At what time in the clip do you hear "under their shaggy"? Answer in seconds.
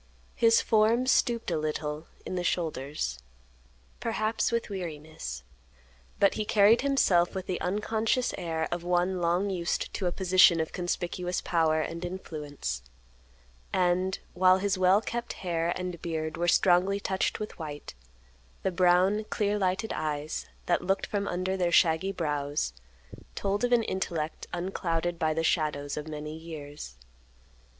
21.27-22.11